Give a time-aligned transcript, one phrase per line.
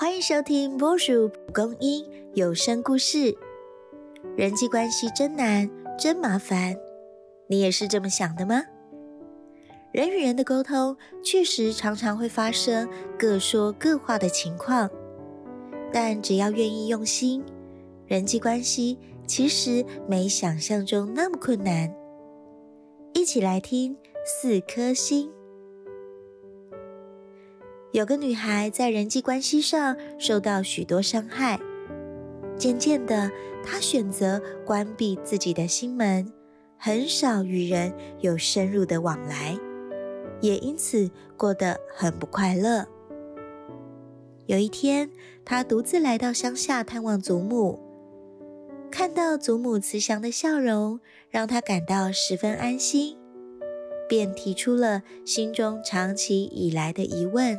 [0.00, 3.36] 欢迎收听波叔蒲公英有声故事。
[4.34, 5.68] 人际关系真难，
[5.98, 6.74] 真麻烦，
[7.48, 8.62] 你也是这么想的吗？
[9.92, 12.88] 人与人的沟通确实常常会发生
[13.18, 14.88] 各说各话的情况，
[15.92, 17.44] 但只要愿意用心，
[18.06, 21.94] 人际关系其实没想象中那么困难。
[23.12, 23.94] 一起来听
[24.24, 25.30] 四颗星。
[27.92, 31.58] 有个女孩在人际关系上受到许多伤害，
[32.56, 33.28] 渐渐的，
[33.64, 36.32] 她选择关闭自己的心门，
[36.76, 39.58] 很少与人有深入的往来，
[40.40, 42.86] 也因此过得很不快乐。
[44.46, 45.10] 有一天，
[45.44, 47.80] 她独自来到乡下探望祖母，
[48.88, 53.18] 看到祖母慈祥的笑容，让她感到十分安心，
[54.08, 57.58] 便提出了心中长期以来的疑问。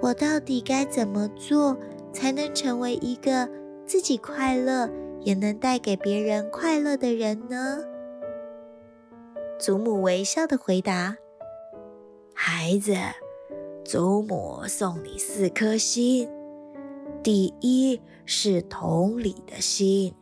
[0.00, 1.76] 我到底该怎么做
[2.12, 3.48] 才能成为一个
[3.84, 7.78] 自己快乐也能带给别人快乐的人呢？
[9.58, 11.16] 祖母微笑的回答
[12.34, 12.94] ：“孩子，
[13.84, 16.28] 祖母送你四颗心。
[17.22, 20.14] 第一是同理的心，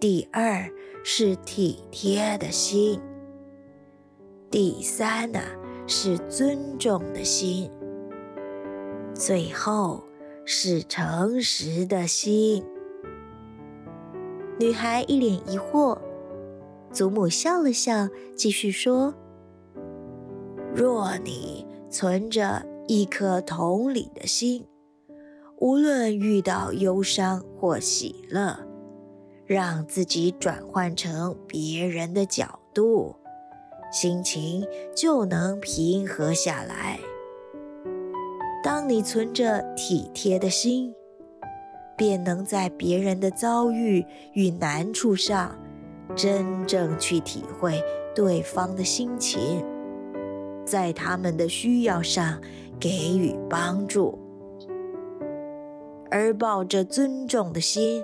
[0.00, 0.68] 第二
[1.04, 3.00] 是体贴的心，
[4.50, 5.40] 第三呢
[5.86, 7.70] 是尊重的心。”
[9.20, 10.02] 最后
[10.46, 12.64] 是诚实的心。
[14.58, 15.98] 女孩一脸疑惑，
[16.90, 19.14] 祖母笑了笑，继续说
[20.74, 24.66] ：“若你存着一颗同理的心，
[25.58, 28.58] 无论遇到忧伤或喜乐，
[29.44, 33.14] 让自己转换成别人的角度，
[33.92, 36.98] 心情就能平和下来。”
[38.62, 40.94] 当你存着体贴的心，
[41.96, 44.04] 便能在别人的遭遇
[44.34, 45.58] 与难处上，
[46.14, 47.82] 真正去体会
[48.14, 49.64] 对方的心情，
[50.64, 52.38] 在他们的需要上
[52.78, 54.18] 给予帮助。
[56.10, 58.02] 而抱着尊重的心，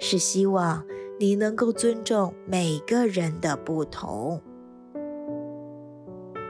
[0.00, 0.82] 是希望
[1.20, 4.40] 你能够尊重每个人的不同。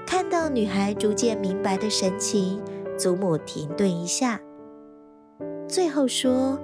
[0.07, 2.63] 看到女孩逐渐明白的神情。
[3.03, 4.41] 祖母停顿一下，
[5.67, 6.57] 最后说：“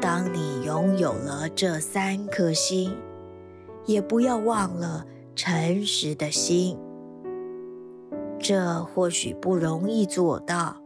[0.00, 2.96] 当你拥有了这三颗心，
[3.84, 6.78] 也不要忘了诚实的心。
[8.38, 10.76] 这或许不容易做到，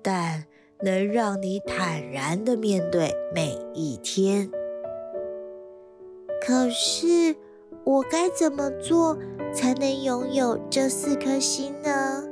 [0.00, 0.44] 但
[0.82, 4.48] 能让你坦然的面对每一天。
[6.46, 7.34] 可是，
[7.82, 9.18] 我该怎么做
[9.52, 12.22] 才能拥有这四颗心呢？”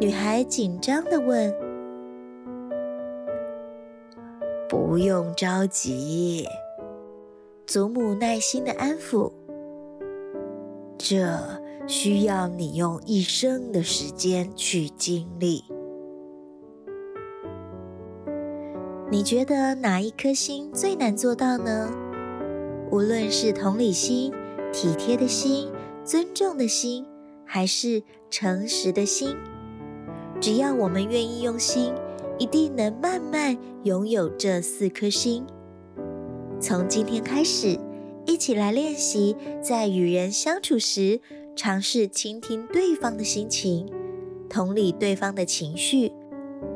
[0.00, 1.54] 女孩紧张的问
[4.66, 6.46] ：“不用着急。”
[7.68, 9.30] 祖母耐心的安抚
[10.96, 11.38] ：“这
[11.86, 15.62] 需要你用一生的时间去经历。”
[19.12, 21.90] 你觉得哪一颗心最难做到呢？
[22.90, 24.32] 无论是同理心、
[24.72, 25.70] 体贴的心、
[26.04, 27.04] 尊重的心，
[27.44, 29.36] 还是诚实的心。
[30.40, 31.92] 只要我们愿意用心，
[32.38, 35.44] 一定能慢慢拥有这四颗心。
[36.58, 37.78] 从今天开始，
[38.24, 41.20] 一起来练习，在与人相处时，
[41.54, 43.86] 尝试倾听对方的心情，
[44.48, 46.10] 同理对方的情绪，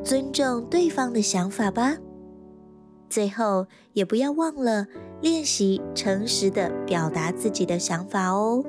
[0.03, 1.97] 尊重对方的想法吧。
[3.09, 4.85] 最后，也不要忘了
[5.21, 8.63] 练习诚实的表达自己的想法哦。